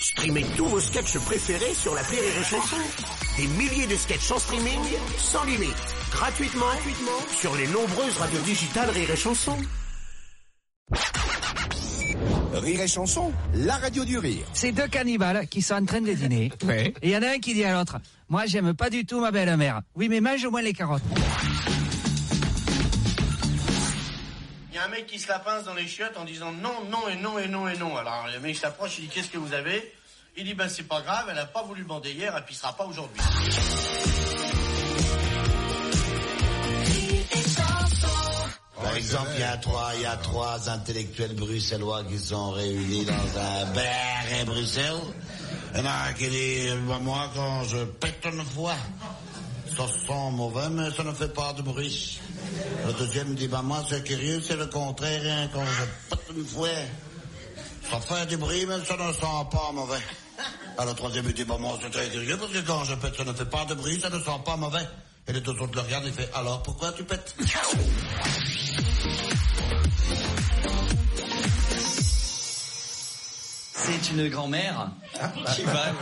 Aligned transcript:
Streamez 0.00 0.44
tous 0.56 0.66
vos 0.66 0.80
sketchs 0.80 1.18
préférés 1.18 1.74
sur 1.74 1.94
la 1.94 2.02
Rire 2.02 2.20
et 2.22 2.44
Chanson. 2.44 2.76
Des 3.36 3.46
milliers 3.48 3.86
de 3.86 3.96
sketchs 3.96 4.30
en 4.30 4.38
streaming, 4.38 4.78
sans 5.16 5.44
limite, 5.44 5.74
gratuitement, 6.12 6.66
gratuitement 6.66 7.18
sur 7.36 7.56
les 7.56 7.66
nombreuses 7.66 8.16
radios 8.18 8.40
digitales 8.42 8.90
Rire 8.90 9.10
et 9.10 9.16
Chanson. 9.16 9.56
Rire 12.52 12.80
et 12.80 12.88
chanson, 12.88 13.32
la 13.54 13.76
radio 13.76 14.04
du 14.04 14.18
rire. 14.18 14.44
C'est 14.52 14.72
deux 14.72 14.88
cannibales 14.88 15.46
qui 15.48 15.62
sont 15.62 15.74
en 15.74 15.84
train 15.84 16.00
de 16.00 16.12
dîner. 16.12 16.50
Ouais. 16.66 16.92
Et 17.02 17.08
il 17.08 17.10
y 17.10 17.16
en 17.16 17.22
a 17.22 17.30
un 17.30 17.38
qui 17.38 17.54
dit 17.54 17.64
à 17.64 17.72
l'autre, 17.74 17.98
moi 18.28 18.46
j'aime 18.46 18.74
pas 18.74 18.90
du 18.90 19.04
tout 19.06 19.20
ma 19.20 19.30
belle-mère. 19.30 19.82
Oui 19.94 20.08
mais 20.08 20.20
mange 20.20 20.44
au 20.44 20.50
moins 20.50 20.62
les 20.62 20.72
carottes. 20.72 21.02
Qui 25.06 25.18
se 25.18 25.28
la 25.28 25.38
pince 25.38 25.64
dans 25.64 25.74
les 25.74 25.86
chiottes 25.86 26.16
en 26.16 26.24
disant 26.24 26.52
non, 26.52 26.84
non 26.90 27.08
et 27.08 27.16
non 27.16 27.38
et 27.38 27.48
non 27.48 27.68
et 27.68 27.76
non. 27.76 27.96
Alors 27.96 28.26
le 28.32 28.40
mec 28.40 28.56
s'approche, 28.56 28.98
il 28.98 29.08
dit 29.08 29.08
qu'est-ce 29.08 29.30
que 29.30 29.38
vous 29.38 29.52
avez? 29.52 29.94
Il 30.36 30.44
dit 30.44 30.54
ben 30.54 30.68
c'est 30.68 30.84
pas 30.84 31.00
grave, 31.00 31.26
elle 31.30 31.38
a 31.38 31.46
pas 31.46 31.62
voulu 31.62 31.84
bander 31.84 32.12
hier, 32.12 32.34
elle 32.36 32.44
pissera 32.44 32.72
pas 32.74 32.84
aujourd'hui. 32.84 33.20
Par 38.82 38.96
exemple, 38.96 39.30
il 39.34 39.40
y 39.40 39.44
a 39.44 39.56
trois, 39.56 39.90
il 39.96 40.02
y 40.02 40.06
a 40.06 40.16
trois 40.16 40.68
intellectuels 40.70 41.34
bruxellois 41.34 42.04
qui 42.04 42.18
sont 42.18 42.50
réunis 42.52 43.04
dans 43.04 43.38
un 43.38 43.66
bar 43.74 44.40
à 44.40 44.44
Bruxelles. 44.44 44.94
Il 45.78 45.84
y 45.84 45.86
en 45.86 45.90
a 45.90 46.08
un 46.08 46.12
qui 46.12 46.26
dit, 46.26 46.66
bah, 46.88 46.98
moi, 47.00 47.30
quand 47.36 47.62
je 47.62 47.84
pète 47.84 48.26
une 48.32 48.44
fois, 48.44 48.74
ça 49.76 49.86
sent 49.86 50.30
mauvais, 50.32 50.68
mais 50.70 50.90
ça 50.90 51.04
ne 51.04 51.12
fait 51.12 51.32
pas 51.32 51.52
de 51.52 51.62
bruit. 51.62 52.18
Le 52.84 52.92
deuxième 52.94 53.36
dit, 53.36 53.46
bah, 53.46 53.62
moi, 53.62 53.84
c'est 53.88 54.02
curieux, 54.02 54.42
c'est 54.44 54.56
le 54.56 54.66
contraire, 54.66 55.22
hein, 55.24 55.48
quand 55.54 55.62
je 55.64 56.16
pète 56.16 56.36
une 56.36 56.44
fois, 56.44 56.68
ça 57.88 58.00
fait 58.00 58.26
du 58.26 58.36
bruit, 58.38 58.66
mais 58.66 58.84
ça 58.84 58.96
ne 58.96 59.12
sent 59.12 59.46
pas 59.52 59.70
mauvais. 59.72 60.02
Alors, 60.78 60.94
le 60.94 60.98
troisième 60.98 61.30
dit, 61.30 61.44
bah, 61.44 61.58
moi, 61.60 61.78
c'est 61.80 61.90
très 61.90 62.08
curieux, 62.08 62.36
parce 62.36 62.50
que 62.50 62.58
quand 62.58 62.82
je 62.82 62.96
pète, 62.96 63.14
ça 63.14 63.22
ne 63.22 63.32
fait 63.32 63.48
pas 63.48 63.64
de 63.66 63.74
bruit, 63.74 64.00
ça 64.00 64.10
ne 64.10 64.18
sent 64.18 64.40
pas 64.44 64.56
mauvais. 64.56 64.84
Et 65.28 65.32
les 65.32 65.40
deux 65.40 65.52
autres 65.52 65.76
le 65.76 65.82
regardent 65.82 66.08
et 66.08 66.12
fait, 66.12 66.28
alors, 66.34 66.60
pourquoi 66.60 66.90
tu 66.90 67.04
pètes? 67.04 67.36
C'est 73.84 74.10
une 74.12 74.28
grand-mère 74.28 74.90
qui 75.54 75.62
va, 75.62 75.92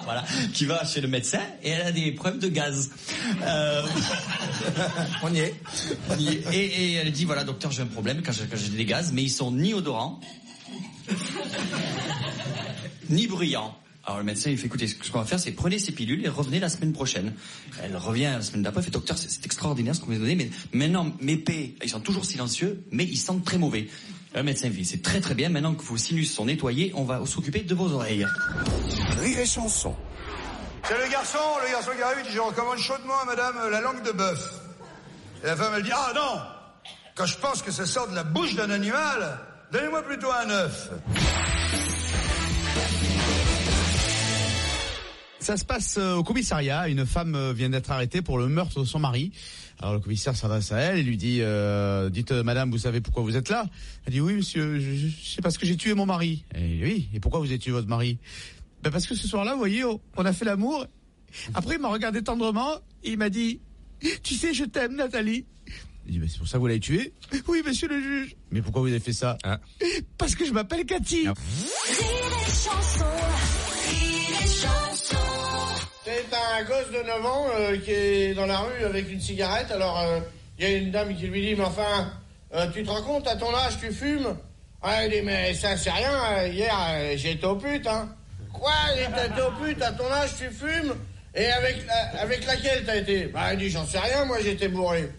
voilà, 0.04 0.24
qui 0.54 0.64
va 0.64 0.84
chez 0.84 1.00
le 1.00 1.08
médecin 1.08 1.40
et 1.62 1.70
elle 1.70 1.82
a 1.82 1.92
des 1.92 2.12
problèmes 2.12 2.38
de 2.38 2.48
gaz. 2.48 2.90
Euh, 3.42 3.82
On 5.22 5.34
y 5.34 5.40
est. 5.40 5.54
on 6.10 6.16
y 6.18 6.28
est. 6.28 6.54
et, 6.54 6.64
et 6.64 6.92
elle 6.94 7.10
dit 7.12 7.24
voilà 7.24 7.44
docteur 7.44 7.70
j'ai 7.70 7.82
un 7.82 7.86
problème 7.86 8.22
quand 8.24 8.32
j'ai 8.32 8.68
des 8.68 8.84
gaz 8.84 9.12
mais 9.12 9.22
ils 9.22 9.30
sont 9.30 9.50
ni 9.52 9.74
odorants 9.74 10.20
ni 13.10 13.26
bruyants. 13.26 13.74
Alors 14.04 14.18
le 14.18 14.24
médecin 14.24 14.50
il 14.50 14.56
fait 14.56 14.66
écoutez 14.66 14.86
ce 14.86 15.10
qu'on 15.10 15.18
va 15.18 15.24
faire 15.24 15.40
c'est 15.40 15.52
prenez 15.52 15.78
ces 15.78 15.92
pilules 15.92 16.24
et 16.24 16.28
revenez 16.28 16.60
la 16.60 16.68
semaine 16.68 16.92
prochaine. 16.92 17.34
Elle 17.82 17.96
revient 17.96 18.30
la 18.36 18.42
semaine 18.42 18.62
d'après 18.62 18.82
fait 18.82 18.90
docteur 18.90 19.18
c'est 19.18 19.44
extraordinaire 19.44 19.94
ce 19.94 20.00
qu'on 20.00 20.10
m'a 20.10 20.18
donné 20.18 20.34
mais 20.36 20.50
maintenant 20.72 21.12
mes 21.20 21.36
P 21.36 21.76
ils 21.82 21.90
sont 21.90 22.00
toujours 22.00 22.24
silencieux 22.24 22.84
mais 22.92 23.04
ils 23.04 23.18
sentent 23.18 23.44
très 23.44 23.58
mauvais. 23.58 23.88
Le 24.38 24.44
médecin 24.44 24.68
dit 24.68 24.84
c'est 24.84 25.02
très 25.02 25.20
très 25.20 25.34
bien 25.34 25.48
maintenant 25.48 25.74
que 25.74 25.82
vos 25.82 25.96
sinus 25.96 26.32
sont 26.32 26.44
nettoyés 26.44 26.92
on 26.94 27.02
va 27.02 27.26
s'occuper 27.26 27.62
de 27.62 27.74
vos 27.74 27.90
oreilles. 27.90 28.24
Rire 29.20 29.40
et 29.40 29.46
chanson. 29.46 29.96
C'est 30.84 30.96
le 30.96 31.10
garçon, 31.10 31.40
le 31.66 31.72
garçon 31.72 31.90
qui 31.96 32.02
arrive, 32.02 32.18
il 32.20 32.28
dit, 32.28 32.36
je 32.36 32.40
recommande 32.40 32.78
chaudement 32.78 33.18
à 33.20 33.24
madame 33.24 33.56
euh, 33.58 33.68
la 33.68 33.80
langue 33.80 34.00
de 34.04 34.12
bœuf. 34.12 34.38
Et 35.42 35.46
la 35.48 35.56
femme, 35.56 35.72
elle 35.74 35.82
dit, 35.82 35.90
ah 35.92 36.12
non, 36.14 36.40
quand 37.16 37.26
je 37.26 37.36
pense 37.36 37.62
que 37.62 37.72
ça 37.72 37.84
sort 37.84 38.06
de 38.06 38.14
la 38.14 38.22
bouche 38.22 38.54
d'un 38.54 38.70
animal, 38.70 39.40
donnez-moi 39.72 40.02
plutôt 40.02 40.30
un 40.30 40.48
œuf. 40.50 40.88
Ça 45.40 45.56
se 45.56 45.64
passe 45.64 45.96
euh, 45.98 46.14
au 46.16 46.24
commissariat. 46.24 46.88
Une 46.88 47.06
femme 47.06 47.34
euh, 47.34 47.52
vient 47.52 47.70
d'être 47.70 47.90
arrêtée 47.90 48.22
pour 48.22 48.38
le 48.38 48.48
meurtre 48.48 48.80
de 48.80 48.84
son 48.84 48.98
mari. 48.98 49.32
Alors 49.80 49.94
le 49.94 50.00
commissaire 50.00 50.34
s'adresse 50.36 50.72
à 50.72 50.78
elle 50.78 50.98
et 50.98 51.02
lui 51.02 51.16
dit 51.16 51.38
euh, 51.40 52.10
Dites, 52.10 52.32
euh, 52.32 52.42
madame, 52.42 52.70
vous 52.70 52.78
savez 52.78 53.00
pourquoi 53.00 53.22
vous 53.22 53.36
êtes 53.36 53.48
là? 53.48 53.64
Elle 54.06 54.12
dit 54.14 54.20
Oui, 54.20 54.34
monsieur, 54.34 54.80
je, 54.80 54.94
je- 54.94 55.08
c'est 55.24 55.40
parce 55.40 55.56
que 55.56 55.64
j'ai 55.64 55.76
tué 55.76 55.94
mon 55.94 56.06
mari. 56.06 56.44
Et 56.56 56.80
oui, 56.84 57.08
et 57.14 57.20
pourquoi 57.20 57.38
vous 57.40 57.46
avez 57.46 57.58
tué 57.58 57.70
votre 57.70 57.86
mari? 57.88 58.18
Ben 58.82 58.90
Parce 58.90 59.06
que 59.06 59.14
ce 59.14 59.26
soir-là, 59.28 59.52
vous 59.52 59.58
voyez, 59.58 59.84
on, 59.84 60.24
a 60.24 60.32
fait 60.32 60.44
l'amour. 60.44 60.86
Après, 61.54 61.76
il 61.76 61.80
m'a 61.80 61.88
regardé 61.88 62.22
tendrement 62.22 62.74
et 63.04 63.12
il 63.12 63.18
m'a 63.18 63.30
dit 63.30 63.60
Tu 64.24 64.34
sais, 64.34 64.52
je 64.52 64.64
t'aime, 64.64 64.96
Nathalie. 64.96 65.44
Il 66.06 66.12
dit, 66.14 66.18
Ben, 66.18 66.28
c'est 66.28 66.38
pour 66.38 66.48
ça 66.48 66.54
que 66.58 66.60
vous 66.60 66.66
l'avez 66.66 66.80
tué 66.80 67.12
Oui, 67.46 67.62
monsieur 67.64 67.86
le 67.88 68.00
juge. 68.02 68.34
Mais 68.50 68.60
pourquoi 68.60 68.82
vous 68.82 68.88
avez 68.88 69.00
fait 69.00 69.12
ça? 69.12 69.38
Parce 70.18 70.34
que 70.34 70.44
je 70.44 70.52
m'appelle 70.52 70.84
Cathy. 70.84 71.26
C'est 76.10 76.34
un 76.34 76.64
gosse 76.64 76.90
de 76.90 77.06
9 77.06 77.26
ans 77.26 77.46
euh, 77.54 77.76
qui 77.78 77.90
est 77.90 78.34
dans 78.34 78.46
la 78.46 78.60
rue 78.60 78.82
avec 78.84 79.10
une 79.12 79.20
cigarette. 79.20 79.70
Alors, 79.70 79.98
euh, 80.00 80.20
il 80.58 80.64
y 80.66 80.72
a 80.72 80.76
une 80.78 80.90
dame 80.90 81.14
qui 81.14 81.26
lui 81.26 81.42
dit, 81.42 81.54
mais 81.54 81.64
enfin, 81.64 82.10
euh, 82.54 82.66
tu 82.72 82.82
te 82.82 82.88
rends 82.88 83.02
compte, 83.02 83.28
à 83.28 83.36
ton 83.36 83.54
âge, 83.54 83.78
tu 83.78 83.92
fumes? 83.92 84.34
Ah, 84.80 85.04
il 85.04 85.10
dit, 85.10 85.20
mais 85.22 85.52
ça, 85.52 85.76
c'est 85.76 85.90
rien. 85.90 86.46
Hier, 86.46 86.74
euh, 86.92 87.12
j'étais 87.16 87.44
au 87.46 87.56
pute, 87.56 87.86
hein. 87.86 88.08
Quoi 88.54 88.72
T'étais 88.94 89.42
au 89.42 89.50
pute, 89.62 89.82
à 89.82 89.92
ton 89.92 90.10
âge, 90.10 90.30
tu 90.38 90.48
fumes? 90.50 90.94
Et 91.34 91.46
avec, 91.46 91.86
la- 91.86 92.20
avec 92.22 92.46
laquelle 92.46 92.84
t'as 92.86 92.96
été? 92.96 93.26
Bah, 93.26 93.52
il 93.52 93.58
dit, 93.58 93.68
j'en 93.68 93.84
sais 93.84 93.98
rien, 93.98 94.24
moi, 94.24 94.38
j'étais 94.42 94.68
bourré. 94.68 95.10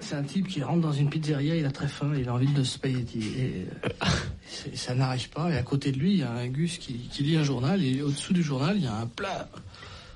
C'est 0.00 0.14
un 0.14 0.22
type 0.22 0.48
qui 0.48 0.62
rentre 0.62 0.80
dans 0.80 0.92
une 0.92 1.10
pizzeria, 1.10 1.54
il 1.56 1.66
a 1.66 1.70
très 1.70 1.88
faim, 1.88 2.12
il 2.16 2.28
a 2.28 2.34
envie 2.34 2.46
de 2.46 2.62
spaghetti. 2.64 3.34
Et 3.38 3.66
ça 4.74 4.94
n'arrive 4.94 5.30
pas. 5.30 5.50
Et 5.50 5.56
à 5.56 5.62
côté 5.62 5.92
de 5.92 5.98
lui, 5.98 6.12
il 6.12 6.18
y 6.18 6.22
a 6.22 6.30
un 6.30 6.48
gus 6.48 6.78
qui, 6.78 7.08
lit 7.20 7.36
un 7.36 7.44
journal. 7.44 7.84
Et 7.84 8.02
au-dessous 8.02 8.32
du 8.32 8.42
journal, 8.42 8.76
il 8.76 8.84
y 8.84 8.86
a 8.86 8.94
un 8.94 9.06
plat 9.06 9.48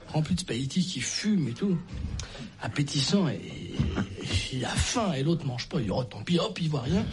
rempli 0.08 0.34
de 0.34 0.40
spaghetti 0.40 0.84
qui 0.84 1.00
fume 1.00 1.48
et 1.48 1.52
tout. 1.52 1.78
Appétissant. 2.60 3.28
Et, 3.28 3.40
il 4.52 4.64
a 4.64 4.68
faim. 4.68 5.12
Et 5.14 5.22
l'autre 5.22 5.46
mange 5.46 5.68
pas. 5.68 5.78
Il 5.78 5.84
dit, 5.84 5.90
oh, 5.90 6.04
tant 6.04 6.20
hop, 6.20 6.60
il 6.60 6.68
voit 6.68 6.82
rien. 6.82 7.04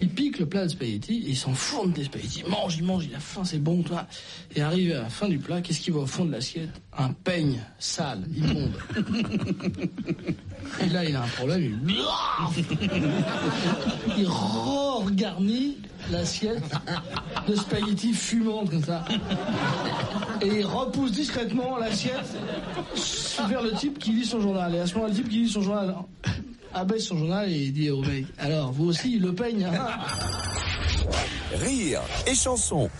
Il 0.00 0.10
pique 0.10 0.38
le 0.38 0.46
plat 0.46 0.64
de 0.64 0.70
spaghetti. 0.70 1.24
Et 1.26 1.30
il 1.30 1.36
s'enfourne 1.36 1.92
des 1.92 2.04
spaghettis. 2.04 2.42
Il 2.44 2.50
mange, 2.50 2.76
il 2.76 2.84
mange, 2.84 3.06
il 3.06 3.14
a 3.14 3.20
faim, 3.20 3.44
c'est 3.44 3.62
bon, 3.62 3.82
toi. 3.82 4.06
Et 4.54 4.60
arrivé 4.60 4.94
à 4.94 5.02
la 5.02 5.10
fin 5.10 5.28
du 5.28 5.38
plat, 5.38 5.62
qu'est-ce 5.62 5.80
qu'il 5.80 5.92
voit 5.92 6.02
au 6.02 6.06
fond 6.06 6.24
de 6.24 6.32
l'assiette? 6.32 6.70
Un 6.96 7.12
peigne 7.12 7.60
sale, 7.78 8.24
immonde. 8.36 8.76
Et 10.82 10.88
là, 10.90 11.04
il 11.04 11.16
a 11.16 11.22
un 11.22 11.28
problème. 11.28 11.80
Il, 11.88 11.94
il 14.18 14.28
regarnit 14.28 15.78
l'assiette 16.10 16.62
de 17.46 17.54
spaghettis 17.54 18.12
fumantes 18.12 18.70
comme 18.70 18.84
ça. 18.84 19.04
Et 20.40 20.46
il 20.46 20.66
repousse 20.66 21.12
discrètement 21.12 21.76
l'assiette 21.78 22.26
vers 23.48 23.62
le 23.62 23.72
type 23.72 23.98
qui 23.98 24.12
lit 24.12 24.24
son 24.24 24.40
journal. 24.40 24.74
Et 24.74 24.80
à 24.80 24.86
ce 24.86 24.94
moment, 24.94 25.08
le 25.08 25.14
type 25.14 25.28
qui 25.28 25.40
lit 25.40 25.48
son 25.48 25.62
journal 25.62 25.94
abaisse 26.74 27.06
son 27.06 27.16
journal 27.16 27.50
et 27.50 27.70
dit 27.70 27.90
au 27.90 28.00
mec 28.02 28.26
Alors, 28.38 28.72
vous 28.72 28.86
aussi, 28.86 29.18
le 29.18 29.34
peigne 29.34 29.64
hein? 29.64 29.88
Rire 31.54 32.00
et 32.26 32.34
chanson. 32.34 32.90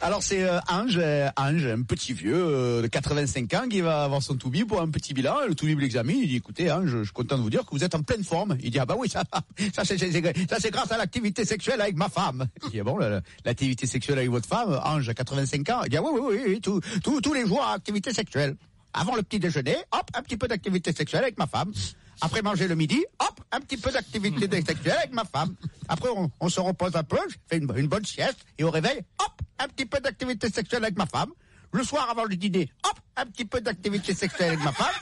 Alors 0.00 0.22
c'est 0.22 0.44
euh, 0.44 0.60
Ange, 0.68 0.96
euh, 0.96 1.28
Ange, 1.36 1.66
un 1.66 1.82
petit 1.82 2.12
vieux 2.12 2.36
euh, 2.36 2.82
de 2.82 2.86
85 2.86 3.52
ans 3.54 3.68
qui 3.68 3.80
va 3.80 4.04
avoir 4.04 4.22
son 4.22 4.36
toubib 4.36 4.68
pour 4.68 4.80
un 4.80 4.88
petit 4.90 5.12
bilan. 5.12 5.34
Le 5.48 5.56
toubib 5.56 5.80
l'examine, 5.80 6.18
il 6.22 6.28
dit 6.28 6.36
écoutez 6.36 6.70
Ange, 6.70 6.88
je 6.88 7.02
suis 7.02 7.12
content 7.12 7.36
de 7.36 7.42
vous 7.42 7.50
dire 7.50 7.64
que 7.64 7.70
vous 7.72 7.82
êtes 7.82 7.96
en 7.96 8.02
pleine 8.02 8.22
forme. 8.22 8.56
Il 8.62 8.70
dit 8.70 8.78
ah 8.78 8.86
bah 8.86 8.94
oui 8.96 9.08
ça, 9.08 9.24
ça 9.74 9.84
c'est 9.84 10.70
grâce 10.70 10.92
à 10.92 10.96
l'activité 10.98 11.44
sexuelle 11.44 11.80
avec 11.80 11.96
ma 11.96 12.08
femme. 12.08 12.46
Il 12.66 12.70
dit 12.70 12.80
ah 12.80 12.84
bon 12.84 12.96
la- 12.96 13.20
l'activité 13.44 13.88
sexuelle 13.88 14.18
avec 14.18 14.30
votre 14.30 14.48
femme, 14.48 14.80
Ange, 14.84 15.12
85 15.12 15.68
ans? 15.70 15.80
Il 15.84 15.90
dit 15.90 15.96
ah 15.96 16.02
oui 16.02 16.10
oui 16.14 16.20
oui, 16.30 16.42
oui 16.46 16.60
tout- 16.60 16.80
tout- 17.02 17.20
tous 17.20 17.34
les 17.34 17.44
jours 17.46 17.64
activité 17.66 18.14
sexuelle. 18.14 18.54
Avant 18.94 19.16
le 19.16 19.22
petit 19.22 19.40
déjeuner, 19.40 19.76
hop 19.90 20.08
un 20.14 20.22
petit 20.22 20.36
peu 20.36 20.46
d'activité 20.46 20.92
sexuelle 20.92 21.24
avec 21.24 21.38
ma 21.38 21.48
femme. 21.48 21.72
Après 22.20 22.40
manger 22.42 22.66
le 22.68 22.74
midi, 22.76 23.04
hop, 23.20 23.40
un 23.52 23.60
petit 23.60 23.76
peu 23.76 23.90
d'activité 23.90 24.48
sexuelle 24.66 24.96
avec 24.98 25.12
ma 25.12 25.24
femme. 25.24 25.54
Après, 25.88 26.08
on, 26.08 26.30
on 26.40 26.48
se 26.48 26.58
repose 26.60 26.94
un 26.96 27.04
peu, 27.04 27.18
je 27.28 27.36
fais 27.48 27.58
une, 27.58 27.70
une 27.76 27.86
bonne 27.86 28.04
sieste, 28.04 28.38
et 28.58 28.64
au 28.64 28.70
réveil, 28.72 29.00
hop, 29.20 29.32
un 29.58 29.68
petit 29.68 29.86
peu 29.86 30.00
d'activité 30.00 30.50
sexuelle 30.50 30.84
avec 30.84 30.96
ma 30.96 31.06
femme. 31.06 31.30
Le 31.72 31.84
soir, 31.84 32.08
avant 32.10 32.24
le 32.24 32.34
dîner, 32.34 32.70
hop, 32.84 32.98
un 33.16 33.26
petit 33.26 33.44
peu 33.44 33.60
d'activité 33.60 34.14
sexuelle 34.14 34.48
avec 34.52 34.64
ma 34.64 34.72
femme. 34.72 34.94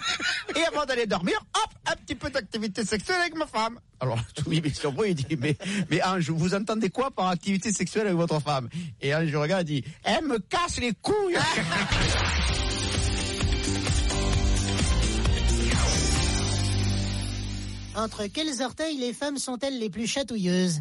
Et 0.57 0.65
avant 0.65 0.85
d'aller 0.85 1.07
dormir, 1.07 1.39
hop, 1.55 1.71
un 1.87 1.95
petit 1.95 2.17
peu 2.17 2.29
d'activité 2.29 2.85
sexuelle 2.85 3.21
avec 3.21 3.37
ma 3.37 3.47
femme. 3.47 3.79
Alors, 4.01 4.19
tout 4.35 4.51
le 4.51 4.57
monde 4.57 5.05
il 5.07 5.15
dit, 5.15 5.37
mais, 5.39 5.57
mais 5.91 6.03
Ange, 6.03 6.31
vous 6.31 6.55
entendez 6.55 6.91
quoi 6.91 7.13
par 7.13 7.29
activité 7.29 7.73
sexuelle 7.73 8.07
avec 8.07 8.19
votre 8.19 8.41
femme? 8.41 8.69
Et 9.01 9.15
Ange 9.15 9.35
regarde, 9.37 9.69
il 9.69 9.83
dit, 9.83 9.89
elle 10.03 10.25
me 10.25 10.39
casse 10.39 10.79
les 10.79 10.93
couilles! 10.95 11.37
Entre 17.97 18.27
quels 18.27 18.61
orteils 18.61 18.99
les 18.99 19.15
femmes 19.15 19.39
sont-elles 19.39 19.79
les 19.79 19.89
plus 19.89 20.07
chatouilleuses? 20.07 20.81